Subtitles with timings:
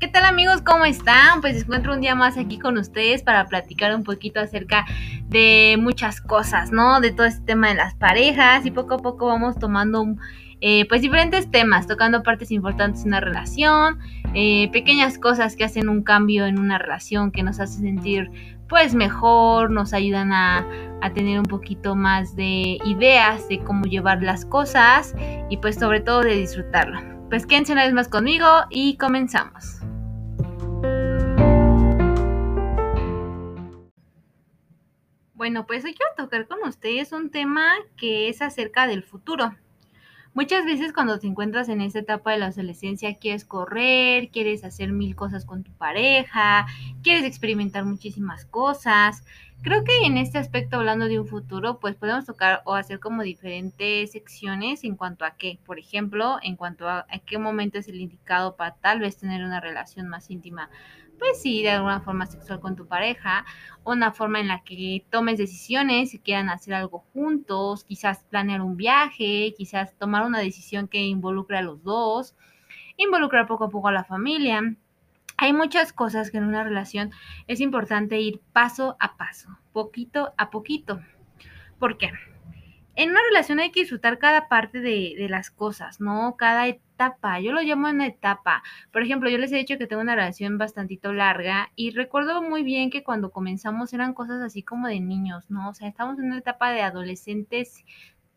[0.00, 0.62] ¿Qué tal amigos?
[0.62, 1.42] ¿Cómo están?
[1.42, 4.86] Pues encuentro un día más aquí con ustedes para platicar un poquito acerca
[5.28, 7.02] de muchas cosas, ¿no?
[7.02, 10.06] De todo este tema de las parejas y poco a poco vamos tomando
[10.62, 13.98] eh, pues diferentes temas, tocando partes importantes en una relación,
[14.32, 18.30] eh, pequeñas cosas que hacen un cambio en una relación que nos hace sentir
[18.70, 20.66] pues mejor, nos ayudan a,
[21.02, 25.14] a tener un poquito más de ideas de cómo llevar las cosas
[25.50, 27.00] y pues sobre todo de disfrutarlo.
[27.28, 29.80] Pues quédense una vez más conmigo y comenzamos.
[35.40, 39.56] Bueno, pues hoy quiero tocar con ustedes un tema que es acerca del futuro.
[40.34, 44.92] Muchas veces cuando te encuentras en esta etapa de la adolescencia quieres correr, quieres hacer
[44.92, 46.66] mil cosas con tu pareja,
[47.02, 49.24] quieres experimentar muchísimas cosas.
[49.62, 53.22] Creo que en este aspecto, hablando de un futuro, pues podemos tocar o hacer como
[53.22, 55.58] diferentes secciones en cuanto a qué.
[55.64, 59.42] Por ejemplo, en cuanto a, a qué momento es el indicado para tal vez tener
[59.42, 60.68] una relación más íntima
[61.20, 63.44] pues sí, de alguna forma sexual con tu pareja,
[63.84, 68.76] una forma en la que tomes decisiones, si quieran hacer algo juntos, quizás planear un
[68.76, 72.34] viaje, quizás tomar una decisión que involucre a los dos,
[72.96, 74.62] involucrar poco a poco a la familia.
[75.36, 77.12] Hay muchas cosas que en una relación
[77.46, 81.00] es importante ir paso a paso, poquito a poquito.
[81.78, 82.10] ¿Por qué?
[83.00, 86.36] En una relación hay que disfrutar cada parte de, las cosas, ¿no?
[86.36, 88.62] Cada etapa, yo lo llamo una etapa.
[88.92, 92.62] Por ejemplo, yo les he dicho que tengo una relación bastantito larga y recuerdo muy
[92.62, 95.70] bien que cuando comenzamos eran cosas así como de niños, ¿no?
[95.70, 97.86] O sea, estamos en una etapa de adolescentes,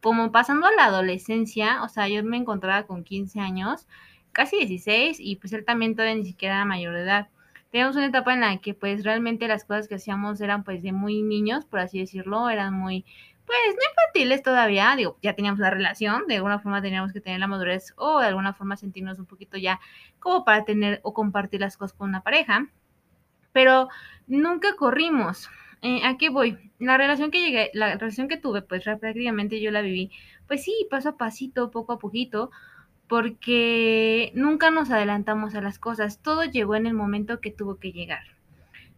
[0.00, 3.86] como pasando a la adolescencia, o sea, yo me encontraba con 15 años,
[4.32, 7.28] casi 16, y pues él también todavía ni siquiera era mayor de edad.
[7.70, 10.92] Teníamos una etapa en la que pues realmente las cosas que hacíamos eran pues de
[10.92, 13.04] muy niños, por así decirlo, eran muy
[13.46, 17.38] pues no infantiles todavía, digo, ya teníamos la relación, de alguna forma teníamos que tener
[17.40, 19.80] la madurez o de alguna forma sentirnos un poquito ya
[20.18, 22.68] como para tener o compartir las cosas con una pareja,
[23.52, 23.88] pero
[24.26, 25.48] nunca corrimos.
[25.82, 26.58] Eh, ¿A qué voy?
[26.78, 30.10] La relación que llegué, la relación que tuve, pues prácticamente yo la viví,
[30.48, 32.50] pues sí, paso a pasito, poco a poquito,
[33.08, 37.92] porque nunca nos adelantamos a las cosas, todo llegó en el momento que tuvo que
[37.92, 38.35] llegar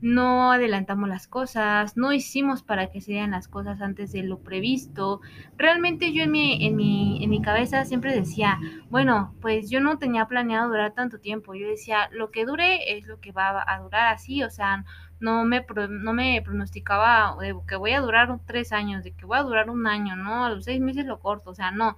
[0.00, 4.38] no adelantamos las cosas, no hicimos para que se dieran las cosas antes de lo
[4.40, 5.20] previsto.
[5.56, 8.58] Realmente yo en mi, en mi, en mi cabeza siempre decía,
[8.90, 11.54] bueno, pues yo no tenía planeado durar tanto tiempo.
[11.54, 14.84] Yo decía, lo que dure es lo que va a durar así, o sea,
[15.18, 19.38] no me, no me pronosticaba de que voy a durar tres años, de que voy
[19.38, 20.44] a durar un año, ¿no?
[20.44, 21.96] A los seis meses lo corto, o sea, no.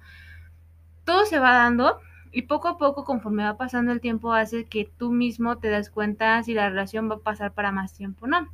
[1.03, 1.99] Todo se va dando
[2.31, 5.89] y poco a poco, conforme va pasando el tiempo, hace que tú mismo te das
[5.89, 8.49] cuenta si la relación va a pasar para más tiempo o no.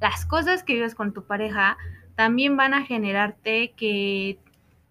[0.00, 1.76] Las cosas que vives con tu pareja
[2.14, 4.38] también van a generarte que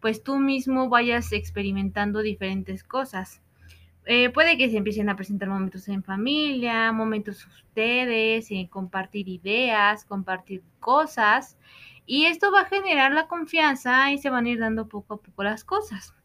[0.01, 3.41] pues tú mismo vayas experimentando diferentes cosas.
[4.05, 10.05] Eh, puede que se empiecen a presentar momentos en familia, momentos ustedes, en compartir ideas,
[10.05, 11.57] compartir cosas,
[12.05, 15.21] y esto va a generar la confianza y se van a ir dando poco a
[15.21, 16.16] poco las cosas.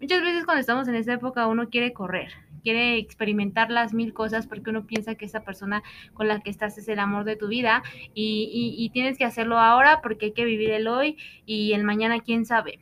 [0.00, 2.32] Muchas veces cuando estamos en esta época uno quiere correr,
[2.62, 5.82] quiere experimentar las mil cosas porque uno piensa que esa persona
[6.12, 7.82] con la que estás es el amor de tu vida
[8.12, 11.16] y, y, tienes que hacerlo ahora porque hay que vivir el hoy
[11.46, 12.80] y el mañana quién sabe.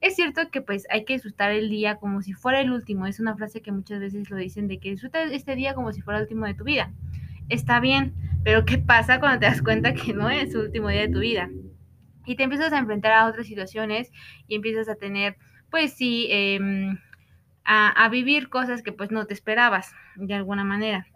[0.00, 3.06] Es cierto que pues hay que disfrutar el día como si fuera el último.
[3.06, 6.02] Es una frase que muchas veces lo dicen de que disfruta este día como si
[6.02, 6.92] fuera el último de tu vida.
[7.48, 8.14] Está bien,
[8.44, 11.20] pero ¿qué pasa cuando te das cuenta que no es el último día de tu
[11.20, 11.48] vida?
[12.26, 14.12] Y te empiezas a enfrentar a otras situaciones
[14.46, 15.36] y empiezas a tener
[15.76, 16.98] pues sí, em,
[17.62, 21.06] a, vivir cosas que pues no te esperabas de alguna manera.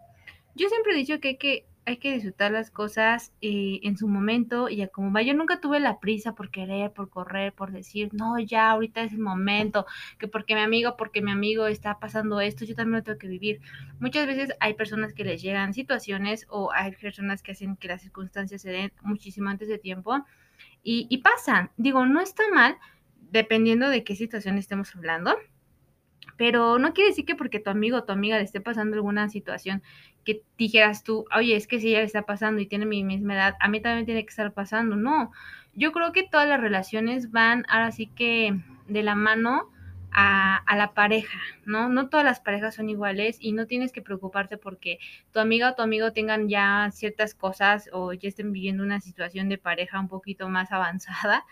[0.53, 4.07] Yo siempre he dicho que hay que, hay que disfrutar las cosas eh, en su
[4.07, 5.23] momento y a como va.
[5.23, 9.13] Yo nunca tuve la prisa por querer, por correr, por decir, no, ya ahorita es
[9.13, 9.87] el momento,
[10.19, 13.27] que porque mi amigo, porque mi amigo está pasando esto, yo también lo tengo que
[13.27, 13.61] vivir.
[13.99, 18.03] Muchas veces hay personas que les llegan situaciones o hay personas que hacen que las
[18.03, 20.23] circunstancias se den muchísimo antes de tiempo
[20.83, 21.71] y, y pasan.
[21.77, 22.77] Digo, no está mal,
[23.31, 25.35] dependiendo de qué situación estemos hablando.
[26.37, 29.29] Pero no quiere decir que porque tu amigo o tu amiga le esté pasando alguna
[29.29, 29.83] situación
[30.23, 33.33] que dijeras tú, oye, es que si ella le está pasando y tiene mi misma
[33.35, 34.95] edad, a mí también tiene que estar pasando.
[34.95, 35.31] No,
[35.73, 39.69] yo creo que todas las relaciones van ahora sí que de la mano
[40.11, 41.89] a, a, la pareja, ¿no?
[41.89, 44.99] No todas las parejas son iguales y no tienes que preocuparte porque
[45.31, 49.47] tu amiga o tu amigo tengan ya ciertas cosas o ya estén viviendo una situación
[49.47, 51.45] de pareja un poquito más avanzada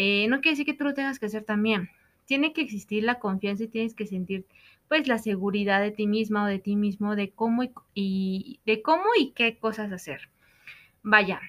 [0.00, 1.90] eh, no quiere decir que tú lo tengas que hacer también.
[2.24, 4.46] Tiene que existir la confianza y tienes que sentir
[4.86, 7.64] pues la seguridad de ti misma o de ti mismo de cómo
[7.94, 10.28] y, de cómo y qué cosas hacer.
[11.02, 11.40] Vaya,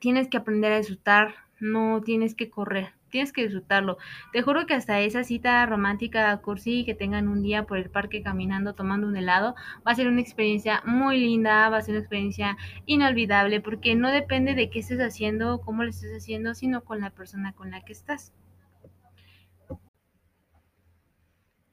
[0.00, 2.88] tienes que aprender a disfrutar, no tienes que correr.
[3.10, 3.98] Tienes que disfrutarlo.
[4.32, 8.22] Te juro que hasta esa cita romántica, cursi, que tengan un día por el parque
[8.22, 9.54] caminando, tomando un helado,
[9.86, 14.10] va a ser una experiencia muy linda, va a ser una experiencia inolvidable, porque no
[14.10, 17.82] depende de qué estés haciendo, cómo lo estés haciendo, sino con la persona con la
[17.82, 18.32] que estás.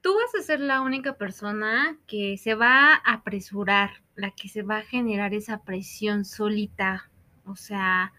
[0.01, 4.62] Tú vas a ser la única persona que se va a apresurar, la que se
[4.62, 7.12] va a generar esa presión solita.
[7.45, 8.13] O sea,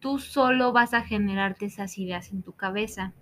[0.00, 3.12] tú solo vas a generarte esas ideas en tu cabeza.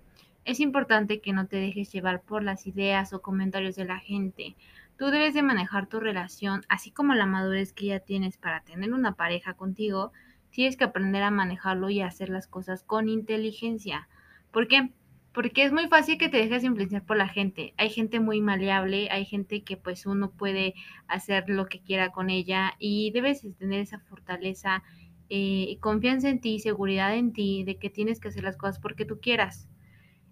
[0.43, 4.55] Es importante que no te dejes llevar por las ideas o comentarios de la gente.
[4.97, 8.93] Tú debes de manejar tu relación, así como la madurez que ya tienes para tener
[8.93, 10.11] una pareja contigo,
[10.51, 14.07] tienes que aprender a manejarlo y a hacer las cosas con inteligencia.
[14.51, 14.91] ¿Por qué?
[15.33, 17.73] Porque es muy fácil que te dejes influenciar por la gente.
[17.75, 20.75] Hay gente muy maleable, hay gente que pues uno puede
[21.07, 24.81] hacer lo que quiera con ella y debes tener esa fortaleza,
[25.29, 29.05] eh, confianza en ti, seguridad en ti, de que tienes que hacer las cosas porque
[29.05, 29.69] tú quieras,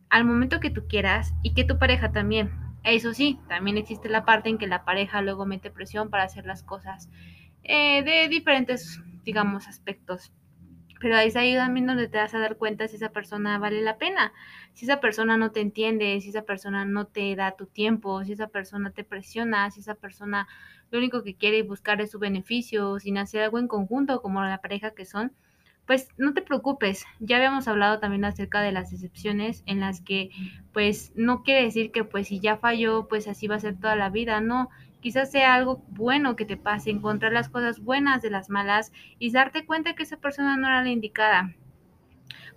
[0.10, 2.52] al momento que tú quieras y que tu pareja también.
[2.84, 6.46] Eso sí, también existe la parte en que la pareja luego mete presión para hacer
[6.46, 7.10] las cosas
[7.64, 10.34] eh, de diferentes, digamos, aspectos
[11.04, 13.98] pero es ahí también donde te vas a dar cuenta si esa persona vale la
[13.98, 14.32] pena,
[14.72, 18.32] si esa persona no te entiende, si esa persona no te da tu tiempo, si
[18.32, 20.48] esa persona te presiona, si esa persona
[20.92, 24.62] lo único que quiere buscar es su beneficio, sin hacer algo en conjunto como la
[24.62, 25.34] pareja que son,
[25.86, 30.30] pues no te preocupes, ya habíamos hablado también acerca de las excepciones en las que
[30.72, 33.98] pues no quiere decir que pues si ya falló pues así va a ser toda
[33.98, 34.70] la vida, no,
[35.04, 39.34] Quizás sea algo bueno que te pase, encontrar las cosas buenas de las malas y
[39.34, 41.54] darte cuenta que esa persona no era la indicada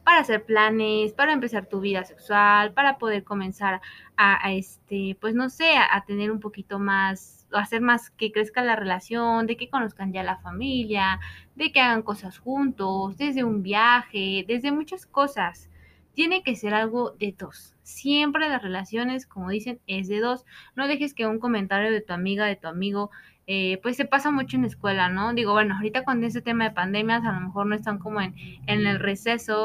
[0.05, 3.81] para hacer planes, para empezar tu vida sexual, para poder comenzar
[4.17, 8.77] a, este, pues no sé, a, tener un poquito más, hacer más que crezca la
[8.77, 11.19] relación, de que conozcan ya la familia,
[11.57, 15.69] de que hagan cosas juntos, desde un viaje, desde muchas cosas
[16.17, 17.77] tiene que ser algo de dos.
[17.83, 20.47] Siempre las relaciones, como dicen, es de dos.
[20.75, 23.11] No dejes que un comentario de tu amiga, de tu amigo,
[23.47, 25.35] eh, pues se pasa mucho en la escuela, ¿no?
[25.35, 28.35] Digo, bueno, ahorita con ese tema de pandemias, a lo mejor no están como en,
[28.67, 29.61] en el receso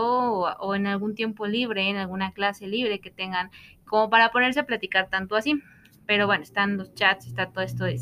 [0.59, 3.49] o, en algún tiempo libre, en alguna clase libre que tengan,
[3.85, 5.63] como para ponerse a platicar tanto así.
[6.05, 7.97] Pero bueno, están los chats, está todo esto de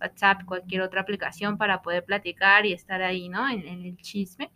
[0.00, 3.46] WhatsApp, cualquier otra aplicación para poder platicar y estar ahí, ¿no?
[3.46, 4.50] En el chisme.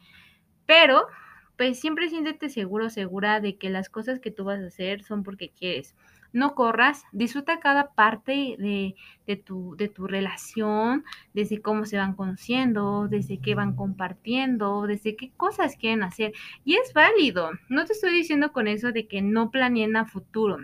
[0.64, 1.06] Pero
[1.56, 5.22] pues siempre siéntete seguro, segura de que las cosas que tú vas a hacer son
[5.22, 5.94] porque quieres.
[6.32, 12.14] No corras, disfruta cada parte de, de, tu, de tu relación, desde cómo se van
[12.14, 16.32] conociendo, desde qué van compartiendo, desde qué cosas quieren hacer.
[16.64, 17.50] Y es válido.
[17.68, 20.58] No te estoy diciendo con eso de que no planeen a futuro.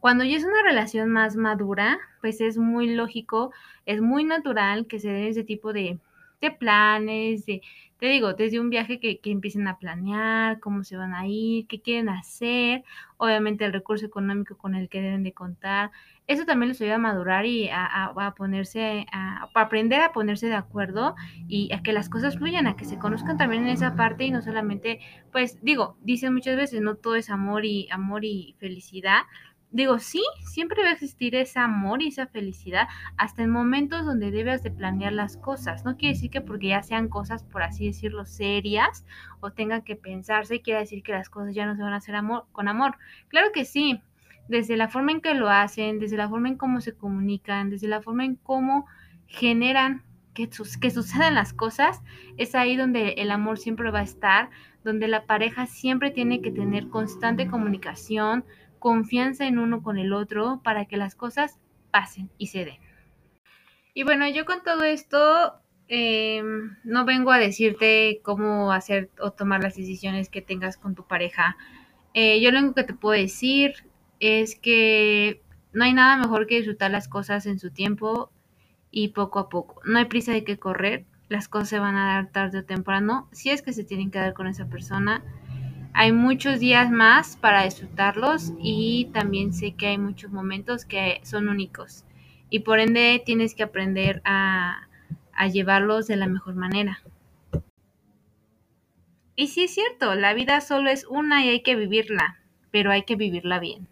[0.00, 3.52] Cuando ya es una relación más madura, pues es muy lógico,
[3.86, 6.00] es muy natural que se dé ese tipo de,
[6.40, 7.62] de planes, de,
[7.98, 11.66] te digo, desde un viaje que, que, empiecen a planear, cómo se van a ir,
[11.66, 12.84] qué quieren hacer,
[13.16, 15.90] obviamente el recurso económico con el que deben de contar.
[16.26, 20.48] Eso también les ayuda a madurar y a, a, ponerse, a, a, aprender a ponerse
[20.48, 21.14] de acuerdo
[21.48, 24.30] y a que las cosas fluyan, a que se conozcan también en esa parte y
[24.30, 25.00] no solamente,
[25.32, 29.22] pues digo, dicen muchas veces, no todo es amor y amor y felicidad,
[29.76, 32.88] digo, sí, siempre va a existir ese amor y esa felicidad
[33.18, 35.84] hasta en momentos donde debes de planear las cosas.
[35.84, 39.04] No quiere decir que porque ya sean cosas, por así decirlo, serias
[39.40, 42.16] o tengan que pensarse, quiere decir que las cosas ya no se van a hacer
[42.16, 42.96] amor, con amor.
[43.28, 44.00] Claro que sí,
[44.48, 47.88] desde la forma en que lo hacen, desde la forma en cómo se comunican, desde
[47.88, 48.86] la forma en cómo
[49.26, 50.48] generan que,
[50.80, 52.02] que sucedan las cosas,
[52.38, 54.48] es ahí donde el amor siempre va a estar,
[54.84, 58.44] donde la pareja siempre tiene que tener constante comunicación,
[58.78, 61.58] confianza en uno con el otro para que las cosas
[61.90, 62.78] pasen y se den.
[63.94, 65.54] Y bueno, yo con todo esto
[65.88, 66.42] eh,
[66.84, 71.56] no vengo a decirte cómo hacer o tomar las decisiones que tengas con tu pareja.
[72.12, 73.74] Eh, yo lo único que te puedo decir
[74.20, 75.42] es que
[75.72, 78.30] no hay nada mejor que disfrutar las cosas en su tiempo
[78.90, 79.80] y poco a poco.
[79.84, 83.28] No hay prisa de que correr, las cosas se van a dar tarde o temprano,
[83.32, 85.22] si es que se tienen que dar con esa persona
[85.98, 91.48] hay muchos días más para disfrutarlos y también sé que hay muchos momentos que son
[91.48, 92.04] únicos
[92.50, 94.88] y por ende tienes que aprender a,
[95.50, 97.00] llevarlos de la mejor manera.
[99.36, 103.04] Y sí es cierto, la vida solo es una y hay que vivirla, pero hay
[103.04, 103.88] que vivirla bien.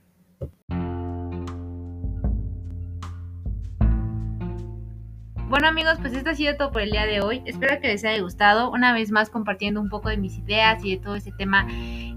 [5.55, 7.41] Bueno amigos, pues esto ha sido todo por el día de hoy.
[7.47, 8.73] Espero que les haya gustado.
[8.73, 11.69] Una vez más compartiendo un poco de mis ideas y de todo este tema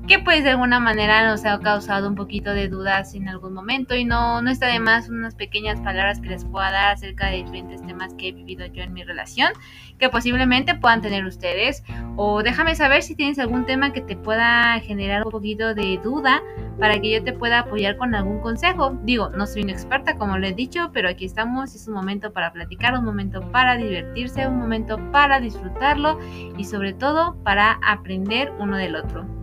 [0.07, 3.93] que pues de alguna manera nos ha causado un poquito de dudas en algún momento
[3.93, 7.43] y no, no está de más unas pequeñas palabras que les pueda dar acerca de
[7.43, 9.51] diferentes temas que he vivido yo en mi relación
[9.99, 11.83] que posiblemente puedan tener ustedes
[12.15, 16.41] o déjame saber si tienes algún tema que te pueda generar un poquito de duda
[16.79, 18.97] para que yo te pueda apoyar con algún consejo.
[19.03, 22.31] Digo, no soy una experta como le he dicho, pero aquí estamos, es un momento
[22.31, 26.19] para platicar, un momento para divertirse, un momento para disfrutarlo
[26.57, 29.36] y sobre todo para aprender uno del otro.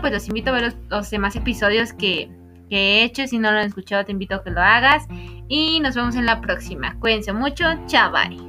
[0.00, 2.30] Pues los invito a ver los, demás episodios que,
[2.68, 3.26] que he hecho.
[3.26, 5.06] Si no lo han escuchado, te invito a que lo hagas.
[5.48, 6.98] Y nos vemos en la próxima.
[7.00, 7.64] Cuídense mucho.
[7.86, 8.43] Chao, bye.